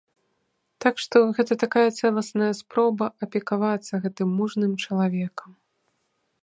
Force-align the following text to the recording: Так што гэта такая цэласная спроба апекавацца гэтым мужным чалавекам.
Так 0.85 0.95
што 1.03 1.17
гэта 1.39 1.57
такая 1.63 1.85
цэласная 1.99 2.49
спроба 2.61 3.05
апекавацца 3.27 3.93
гэтым 4.07 4.29
мужным 4.41 4.71
чалавекам. 4.87 5.51